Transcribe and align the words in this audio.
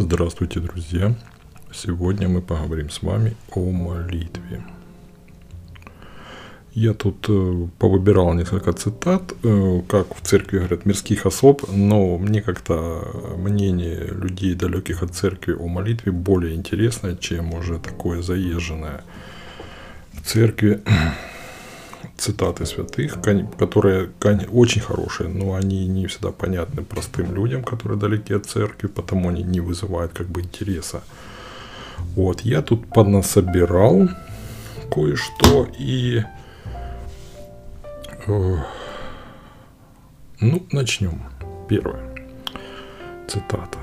Здравствуйте, 0.00 0.60
друзья! 0.60 1.12
Сегодня 1.72 2.28
мы 2.28 2.40
поговорим 2.40 2.88
с 2.88 3.02
вами 3.02 3.36
о 3.50 3.68
молитве. 3.72 4.62
Я 6.72 6.94
тут 6.94 7.26
э, 7.28 7.66
повыбирал 7.80 8.32
несколько 8.34 8.72
цитат, 8.74 9.32
э, 9.42 9.82
как 9.88 10.14
в 10.14 10.20
церкви 10.20 10.58
говорят, 10.58 10.86
мирских 10.86 11.26
особ, 11.26 11.64
но 11.68 12.16
мне 12.16 12.42
как-то 12.42 13.34
мнение 13.38 14.06
людей, 14.06 14.54
далеких 14.54 15.02
от 15.02 15.16
церкви 15.16 15.56
о 15.58 15.66
молитве, 15.66 16.12
более 16.12 16.54
интересное, 16.54 17.16
чем 17.16 17.52
уже 17.52 17.80
такое 17.80 18.22
заезженное 18.22 19.02
в 20.12 20.24
церкви 20.24 20.80
цитаты 22.16 22.66
святых, 22.66 23.20
которые 23.58 24.10
очень 24.50 24.80
хорошие, 24.80 25.28
но 25.28 25.54
они 25.54 25.86
не 25.88 26.06
всегда 26.06 26.30
понятны 26.30 26.82
простым 26.82 27.34
людям, 27.34 27.62
которые 27.62 27.98
далеки 27.98 28.34
от 28.34 28.46
церкви, 28.46 28.88
потому 28.88 29.28
они 29.28 29.42
не 29.42 29.60
вызывают 29.60 30.12
как 30.12 30.26
бы 30.28 30.40
интереса. 30.40 31.02
Вот, 32.14 32.40
я 32.42 32.62
тут 32.62 32.88
поднасобирал 32.88 34.08
кое-что 34.90 35.68
и... 35.78 36.22
Э, 38.26 38.56
ну, 40.40 40.66
начнем. 40.72 41.22
Первое. 41.68 42.02
Цитата. 43.26 43.78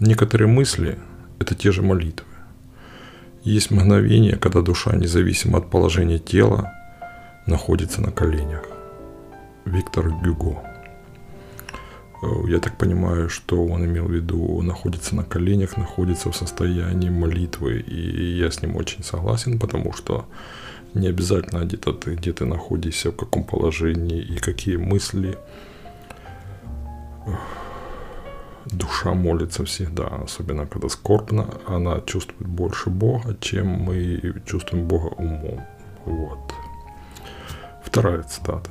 Некоторые 0.00 0.48
мысли– 0.48 0.98
это 1.38 1.54
те 1.54 1.70
же 1.70 1.82
молитвы. 1.82 2.33
Есть 3.44 3.70
мгновение, 3.70 4.36
когда 4.36 4.62
душа, 4.62 4.96
независимо 4.96 5.58
от 5.58 5.68
положения 5.68 6.18
тела, 6.18 6.72
находится 7.46 8.00
на 8.00 8.10
коленях. 8.10 8.66
Виктор 9.66 10.08
Гюго. 10.08 10.62
Э, 12.22 12.26
я 12.48 12.58
так 12.58 12.78
понимаю, 12.78 13.28
что 13.28 13.62
он 13.66 13.84
имел 13.84 14.06
в 14.06 14.12
виду 14.12 14.62
находится 14.62 15.14
на 15.14 15.24
коленях, 15.24 15.76
находится 15.76 16.32
в 16.32 16.36
состоянии 16.36 17.10
молитвы. 17.10 17.80
И 17.80 18.38
я 18.38 18.50
с 18.50 18.62
ним 18.62 18.76
очень 18.76 19.04
согласен, 19.04 19.58
потому 19.58 19.92
что 19.92 20.24
не 20.94 21.08
обязательно 21.08 21.66
где-то 21.66 21.92
ты, 21.92 22.14
где 22.14 22.32
ты 22.32 22.46
находишься, 22.46 23.10
в 23.10 23.16
каком 23.16 23.44
положении 23.44 24.22
и 24.22 24.38
какие 24.38 24.76
мысли. 24.76 25.36
Душа 28.66 29.12
молится 29.12 29.64
всегда, 29.64 30.06
особенно 30.24 30.66
когда 30.66 30.88
скорбно, 30.88 31.46
она 31.66 32.00
чувствует 32.00 32.48
больше 32.48 32.90
Бога, 32.90 33.36
чем 33.40 33.66
мы 33.66 34.42
чувствуем 34.46 34.86
Бога 34.86 35.08
умом. 35.18 35.60
Вот. 36.06 36.52
Вторая 37.84 38.22
цитата. 38.22 38.70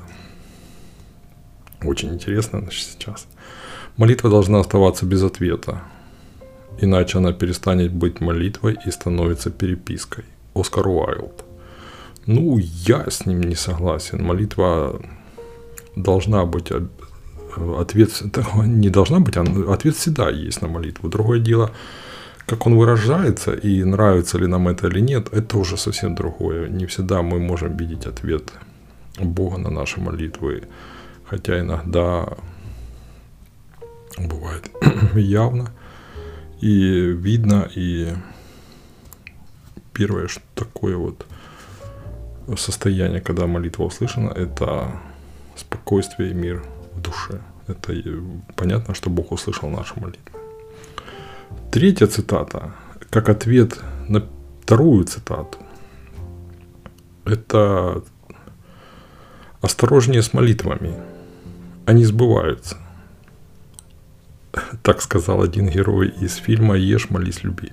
Очень 1.83 2.13
интересно 2.13 2.59
значит, 2.61 2.87
сейчас. 2.87 3.27
Молитва 3.97 4.29
должна 4.29 4.59
оставаться 4.59 5.05
без 5.05 5.21
ответа, 5.21 5.81
иначе 6.79 7.19
она 7.19 7.31
перестанет 7.31 7.93
быть 7.93 8.21
молитвой 8.21 8.77
и 8.85 8.91
становится 8.91 9.51
перепиской. 9.51 10.25
Оскар 10.55 10.87
Уайлд. 10.87 11.43
Ну, 12.25 12.57
я 12.57 13.09
с 13.09 13.25
ним 13.25 13.41
не 13.41 13.55
согласен. 13.55 14.23
Молитва 14.23 15.01
должна 15.95 16.45
быть 16.45 16.71
ответ 17.57 18.21
не 18.65 18.89
должна 18.89 19.19
быть, 19.19 19.37
ответ 19.37 19.95
всегда 19.95 20.29
есть 20.29 20.61
на 20.61 20.67
молитву. 20.67 21.09
Другое 21.09 21.39
дело, 21.39 21.71
как 22.45 22.65
он 22.67 22.75
выражается 22.75 23.53
и 23.53 23.83
нравится 23.83 24.37
ли 24.37 24.47
нам 24.47 24.67
это 24.67 24.87
или 24.87 24.99
нет, 24.99 25.29
это 25.31 25.57
уже 25.57 25.77
совсем 25.77 26.15
другое. 26.15 26.67
Не 26.69 26.85
всегда 26.85 27.21
мы 27.21 27.39
можем 27.39 27.77
видеть 27.77 28.05
ответ 28.05 28.53
Бога 29.19 29.57
на 29.57 29.69
наши 29.69 29.99
молитвы, 29.99 30.63
хотя 31.25 31.59
иногда 31.59 32.27
бывает 34.17 34.69
явно 35.15 35.71
и 36.61 37.11
видно, 37.11 37.69
и 37.75 38.13
первое, 39.93 40.27
что 40.27 40.41
такое 40.55 40.97
вот 40.97 41.25
состояние, 42.57 43.21
когда 43.21 43.47
молитва 43.47 43.83
услышана, 43.83 44.29
это 44.29 44.91
спокойствие 45.55 46.31
и 46.31 46.33
мир 46.33 46.63
в 46.95 47.01
душе. 47.01 47.41
Это 47.67 47.93
понятно, 48.55 48.93
что 48.93 49.09
Бог 49.09 49.31
услышал 49.31 49.69
наши 49.69 49.99
молитвы. 49.99 50.39
Третья 51.71 52.07
цитата, 52.07 52.73
как 53.09 53.29
ответ 53.29 53.79
на 54.07 54.27
вторую 54.61 55.05
цитату, 55.05 55.57
это 57.25 58.03
осторожнее 59.61 60.21
с 60.21 60.33
молитвами. 60.33 60.93
Они 61.85 62.05
сбываются. 62.05 62.77
Так 64.83 65.01
сказал 65.01 65.41
один 65.41 65.67
герой 65.67 66.09
из 66.09 66.35
фильма 66.35 66.75
«Ешь, 66.75 67.09
молись, 67.09 67.43
люби». 67.43 67.71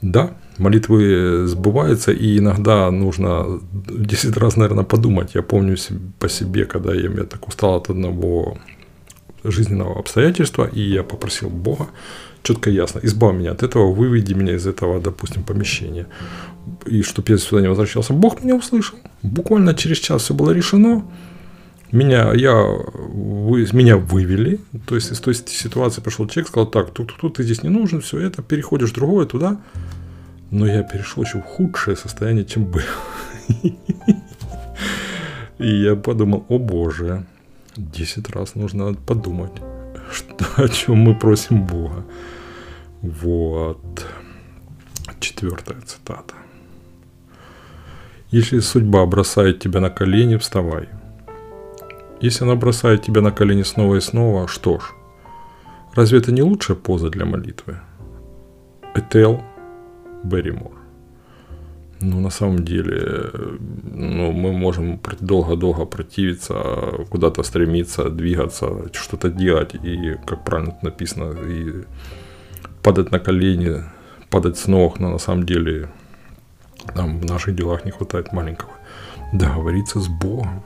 Да, 0.00 0.36
молитвы 0.58 1.46
сбываются, 1.46 2.12
и 2.12 2.38
иногда 2.38 2.90
нужно 2.90 3.60
10 3.72 4.36
раз, 4.36 4.56
наверное, 4.56 4.84
подумать. 4.84 5.34
Я 5.34 5.42
помню 5.42 5.76
по 6.18 6.28
себе, 6.28 6.64
когда 6.64 6.94
я, 6.94 7.10
я 7.10 7.24
так 7.24 7.46
устал 7.48 7.76
от 7.76 7.90
одного 7.90 8.58
жизненного 9.44 9.98
обстоятельства, 9.98 10.64
и 10.64 10.80
я 10.80 11.02
попросил 11.02 11.50
Бога 11.50 11.88
четко 12.46 12.70
и 12.70 12.74
ясно, 12.74 13.00
избавь 13.02 13.34
меня 13.34 13.52
от 13.52 13.62
этого, 13.62 13.92
выведи 13.92 14.34
меня 14.34 14.54
из 14.54 14.66
этого, 14.66 15.00
допустим, 15.00 15.42
помещения. 15.42 16.06
И 16.86 17.02
чтобы 17.02 17.32
я 17.32 17.38
сюда 17.38 17.62
не 17.62 17.68
возвращался. 17.68 18.12
Бог 18.12 18.42
меня 18.42 18.54
услышал. 18.54 18.98
Буквально 19.22 19.74
через 19.74 19.98
час 19.98 20.22
все 20.22 20.34
было 20.34 20.52
решено. 20.52 21.04
Меня, 21.92 22.32
я, 22.34 22.54
вы, 22.54 23.66
меня 23.72 23.96
вывели, 23.96 24.60
то 24.86 24.96
есть 24.96 25.12
из 25.12 25.20
той 25.20 25.34
ситуации 25.34 26.00
пришел 26.00 26.26
человек, 26.26 26.48
сказал, 26.48 26.66
так, 26.66 26.90
тут, 26.90 27.14
тут, 27.20 27.34
ты 27.34 27.44
здесь 27.44 27.62
не 27.62 27.68
нужен, 27.68 28.00
все 28.00 28.18
это, 28.18 28.42
переходишь 28.42 28.90
в 28.90 28.94
другое 28.94 29.26
туда. 29.26 29.60
Но 30.50 30.66
я 30.66 30.82
перешел 30.82 31.24
еще 31.24 31.38
в 31.38 31.44
худшее 31.44 31.96
состояние, 31.96 32.44
чем 32.44 32.64
был. 32.64 32.82
И 35.58 35.82
я 35.82 35.96
подумал, 35.96 36.44
о 36.48 36.58
боже, 36.58 37.24
10 37.76 38.30
раз 38.30 38.54
нужно 38.54 38.94
подумать, 38.94 39.52
что, 40.12 40.44
о 40.56 40.68
чем 40.68 40.98
мы 40.98 41.14
просим 41.14 41.64
Бога. 41.64 42.04
Вот. 43.02 44.06
Четвертая 45.20 45.80
цитата. 45.80 46.34
Если 48.30 48.60
судьба 48.60 49.06
бросает 49.06 49.60
тебя 49.60 49.80
на 49.80 49.90
колени, 49.90 50.36
вставай. 50.36 50.88
Если 52.20 52.44
она 52.44 52.54
бросает 52.54 53.02
тебя 53.02 53.20
на 53.20 53.30
колени 53.30 53.62
снова 53.62 53.96
и 53.96 54.00
снова, 54.00 54.48
что 54.48 54.78
ж, 54.78 54.82
разве 55.94 56.18
это 56.18 56.32
не 56.32 56.42
лучшая 56.42 56.76
поза 56.76 57.08
для 57.08 57.24
молитвы? 57.24 57.78
Этел 58.94 59.42
Берримор. 60.26 60.72
Ну, 62.00 62.20
на 62.20 62.30
самом 62.30 62.64
деле, 62.64 63.30
ну, 63.94 64.32
мы 64.32 64.52
можем 64.52 65.00
долго-долго 65.20 65.86
противиться, 65.86 66.62
куда-то 67.08 67.42
стремиться, 67.42 68.10
двигаться, 68.10 68.66
что-то 68.92 69.30
делать, 69.30 69.74
и, 69.74 70.16
как 70.26 70.44
правильно 70.44 70.76
написано, 70.82 71.32
и 71.48 71.84
падать 72.82 73.10
на 73.12 73.18
колени, 73.18 73.82
падать 74.28 74.58
с 74.58 74.66
ног, 74.66 75.00
но 75.00 75.10
на 75.10 75.18
самом 75.18 75.46
деле 75.46 75.88
нам 76.94 77.18
в 77.20 77.24
наших 77.24 77.54
делах 77.54 77.84
не 77.84 77.90
хватает 77.90 78.32
маленького. 78.32 78.72
Договориться 79.32 79.98
с 79.98 80.08
Богом. 80.08 80.62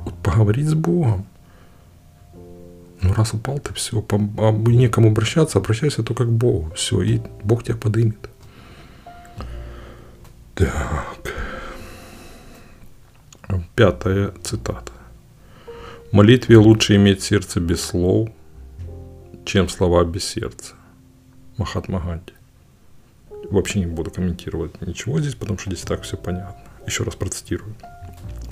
Вот 0.00 0.14
поговорить 0.22 0.68
с 0.68 0.74
Богом. 0.74 1.24
Ну, 3.00 3.12
раз 3.14 3.34
упал 3.34 3.58
ты, 3.58 3.72
все, 3.74 4.00
по, 4.02 4.16
а 4.16 4.52
некому 4.52 5.08
обращаться, 5.08 5.58
обращайся 5.58 6.02
только 6.02 6.24
к 6.24 6.30
Богу. 6.30 6.70
Все, 6.74 7.02
и 7.02 7.20
Бог 7.42 7.62
тебя 7.62 7.76
подымет. 7.76 8.30
Так. 10.54 11.34
Пятая 13.74 14.32
цитата. 14.42 14.92
В 16.10 16.14
молитве 16.14 16.56
лучше 16.58 16.94
иметь 16.94 17.22
сердце 17.22 17.58
без 17.58 17.82
слов, 17.82 18.28
чем 19.44 19.68
слова 19.68 20.04
без 20.04 20.24
сердца. 20.24 20.74
Махатма 21.56 21.98
Ганди. 22.00 22.32
Вообще 23.50 23.80
не 23.80 23.86
буду 23.86 24.12
комментировать 24.12 24.80
ничего 24.80 25.20
здесь, 25.20 25.34
потому 25.34 25.58
что 25.58 25.70
здесь 25.70 25.84
так 25.84 26.02
все 26.02 26.16
понятно. 26.16 26.62
Еще 26.86 27.02
раз 27.02 27.16
процитирую. 27.16 27.74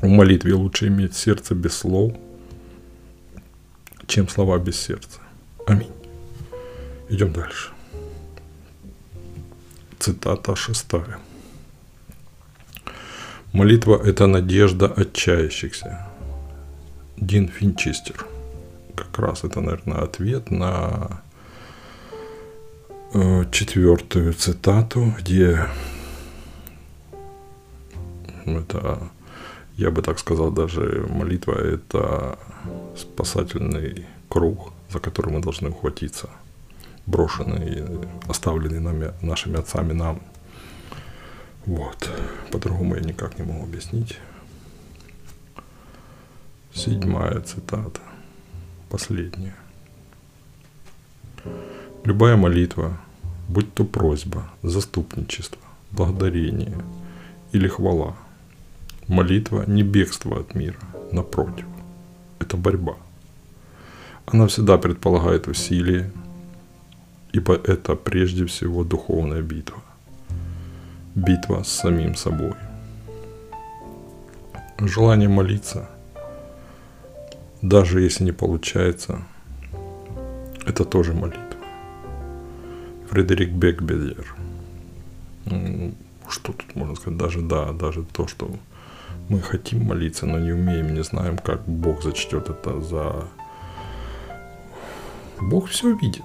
В 0.00 0.08
молитве 0.08 0.54
лучше 0.54 0.88
иметь 0.88 1.14
сердце 1.14 1.54
без 1.54 1.76
слов, 1.76 2.12
чем 4.08 4.28
слова 4.28 4.58
без 4.58 4.80
сердца. 4.80 5.20
Аминь. 5.66 5.92
Идем 7.08 7.32
дальше. 7.32 7.70
Цитата 10.00 10.56
шестая. 10.56 11.20
Молитва– 13.52 14.00
это 14.04 14.26
надежда 14.26 14.86
отчаявшихся. 14.86 16.08
Дин 17.18 17.48
Финчестер. 17.48 18.26
Как 18.96 19.18
раз 19.18 19.44
это, 19.44 19.60
наверное, 19.60 19.98
ответ 19.98 20.50
на 20.50 21.22
э, 23.12 23.44
четвертую 23.50 24.32
цитату, 24.32 25.14
где 25.18 25.66
это, 28.46 29.10
я 29.76 29.90
бы 29.90 30.00
так 30.00 30.18
сказал, 30.18 30.50
даже 30.50 31.06
молитва– 31.10 31.52
это 31.52 32.38
спасательный 32.96 34.06
круг, 34.30 34.72
за 34.90 34.98
который 34.98 35.30
мы 35.30 35.42
должны 35.42 35.68
ухватиться. 35.68 36.30
брошенный, 37.06 37.84
оставленный 38.28 38.80
нами, 38.80 39.12
нашими 39.20 39.58
отцами 39.58 39.92
нам. 39.92 40.20
Вот. 41.66 42.10
По-другому 42.50 42.96
я 42.96 43.00
никак 43.00 43.38
не 43.38 43.44
могу 43.44 43.64
объяснить. 43.64 44.18
Седьмая 46.74 47.40
цитата. 47.40 48.00
Последняя. 48.88 49.54
Любая 52.04 52.36
молитва, 52.36 52.98
будь 53.48 53.72
то 53.74 53.84
просьба, 53.84 54.50
заступничество, 54.62 55.62
благодарение 55.90 56.76
или 57.52 57.68
хвала, 57.68 58.16
молитва 59.06 59.64
не 59.66 59.82
бегство 59.82 60.40
от 60.40 60.54
мира, 60.54 60.80
напротив, 61.12 61.66
это 62.40 62.56
борьба. 62.56 62.96
Она 64.26 64.46
всегда 64.46 64.78
предполагает 64.78 65.48
усилие, 65.48 66.10
ибо 67.32 67.54
это 67.54 67.94
прежде 67.94 68.46
всего 68.46 68.84
духовная 68.84 69.42
битва. 69.42 69.82
Битва 71.14 71.62
с 71.62 71.68
самим 71.68 72.14
собой. 72.14 72.54
Желание 74.78 75.28
молиться, 75.28 75.88
даже 77.60 78.00
если 78.00 78.24
не 78.24 78.32
получается, 78.32 79.22
это 80.66 80.84
тоже 80.84 81.12
молитва. 81.12 81.38
Фредерик 83.10 83.50
Бекбедер. 83.50 84.34
Что 86.28 86.52
тут 86.52 86.74
можно 86.74 86.96
сказать? 86.96 87.18
Даже 87.18 87.42
да, 87.42 87.72
даже 87.72 88.04
то, 88.04 88.26
что 88.26 88.50
мы 89.28 89.40
хотим 89.40 89.84
молиться, 89.84 90.24
но 90.26 90.38
не 90.38 90.52
умеем, 90.52 90.94
не 90.94 91.02
знаем, 91.04 91.36
как 91.36 91.68
Бог 91.68 92.02
зачтет 92.02 92.48
это 92.48 92.80
за... 92.80 93.28
Бог 95.40 95.68
все 95.68 95.94
видит. 95.94 96.24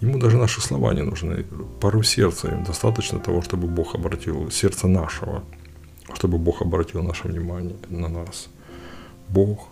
Ему 0.00 0.18
даже 0.18 0.38
наши 0.38 0.60
слова 0.62 0.94
не 0.94 1.02
нужны. 1.02 1.44
Пару 1.80 2.02
сердца 2.02 2.48
им 2.48 2.64
достаточно 2.64 3.20
того, 3.20 3.42
чтобы 3.42 3.68
Бог 3.68 3.94
обратил 3.94 4.50
сердце 4.50 4.88
нашего, 4.88 5.42
чтобы 6.14 6.38
Бог 6.38 6.62
обратил 6.62 7.02
наше 7.02 7.28
внимание 7.28 7.76
на 7.88 8.08
нас. 8.08 8.48
Бог 9.28 9.68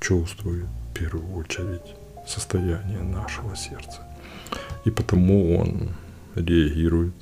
чувствует 0.00 0.66
в 0.66 0.98
первую 0.98 1.34
очередь 1.34 1.94
состояние 2.26 3.00
нашего 3.00 3.56
сердца. 3.56 4.06
И 4.84 4.90
потому 4.90 5.58
он 5.58 5.90
реагирует 6.36 7.14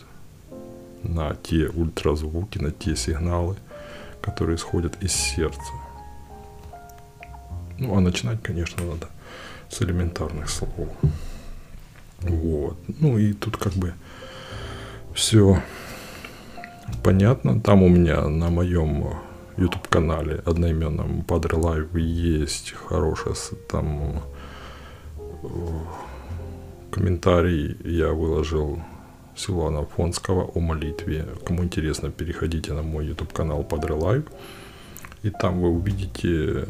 на 1.02 1.34
те 1.36 1.68
ультразвуки, 1.68 2.58
на 2.58 2.70
те 2.70 2.96
сигналы, 2.96 3.56
которые 4.20 4.56
исходят 4.56 5.02
из 5.02 5.12
сердца. 5.12 5.72
Ну, 7.78 7.96
а 7.96 8.00
начинать, 8.00 8.42
конечно, 8.42 8.84
надо 8.84 9.08
с 9.70 9.80
элементарных 9.80 10.50
слов. 10.50 10.88
Вот. 12.22 12.76
Ну 13.00 13.18
и 13.18 13.32
тут 13.32 13.56
как 13.56 13.72
бы 13.74 13.94
все 15.14 15.62
понятно. 17.02 17.60
Там 17.60 17.82
у 17.82 17.88
меня 17.88 18.28
на 18.28 18.50
моем 18.50 19.16
YouTube 19.56 19.88
канале 19.88 20.42
одноименном 20.44 21.24
Padre 21.26 21.58
Live 21.60 21.98
есть 21.98 22.72
хорошая 22.72 23.34
там 23.68 24.22
комментарий 26.90 27.76
я 27.84 28.12
выложил 28.12 28.80
Силуана 29.34 29.84
Фонского 29.84 30.44
о 30.44 30.60
молитве. 30.60 31.26
Кому 31.44 31.62
интересно, 31.62 32.10
переходите 32.10 32.72
на 32.72 32.82
мой 32.82 33.06
YouTube 33.06 33.32
канал 33.32 33.66
Padre 33.68 33.98
Live. 33.98 34.28
И 35.22 35.30
там 35.30 35.60
вы 35.60 35.68
увидите 35.68 36.66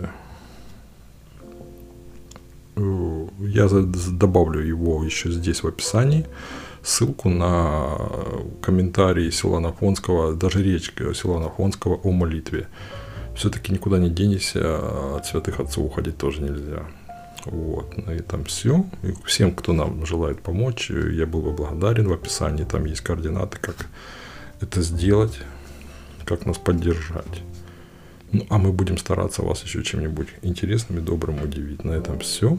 э, 2.75 3.16
я 3.39 3.69
добавлю 3.69 4.61
его 4.61 5.05
еще 5.05 5.31
здесь 5.31 5.63
в 5.63 5.67
описании. 5.67 6.27
Ссылку 6.83 7.29
на 7.29 7.99
комментарий 8.63 9.31
Силуана 9.33 9.73
Фонского, 9.73 10.35
даже 10.35 10.63
речь 10.63 10.93
Силуана 10.97 11.51
Фонского 11.51 11.97
о 11.97 12.13
молитве. 12.13 12.69
Все-таки 13.35 13.73
никуда 13.73 13.99
не 13.99 14.09
денешься, 14.09 15.17
от 15.17 15.27
святых 15.27 15.61
отцов 15.61 15.87
уходить 15.87 16.17
тоже 16.17 16.43
нельзя. 16.43 16.87
Вот, 17.45 17.97
на 17.97 18.11
этом 18.11 18.45
все. 18.45 18.85
И 19.03 19.13
всем, 19.25 19.55
кто 19.55 19.73
нам 19.73 20.07
желает 20.07 20.41
помочь, 20.41 20.91
я 20.91 21.27
был 21.27 21.43
бы 21.43 21.53
благодарен. 21.53 22.09
В 22.09 22.13
описании 22.13 22.65
там 22.65 22.85
есть 22.87 23.03
координаты, 23.03 23.59
как 23.61 23.87
это 24.61 24.81
сделать, 24.83 25.39
как 26.25 26.47
нас 26.47 26.59
поддержать. 26.59 27.43
Ну, 28.33 28.47
а 28.49 28.59
мы 28.59 28.73
будем 28.73 28.99
стараться 28.99 29.43
вас 29.43 29.63
еще 29.63 29.83
чем-нибудь 29.83 30.29
интересным 30.43 30.99
и 30.99 31.03
добрым 31.03 31.43
удивить. 31.43 31.85
На 31.85 31.93
этом 31.93 32.19
все. 32.21 32.59